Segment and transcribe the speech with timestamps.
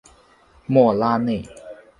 [0.65, 1.45] 莫拉内。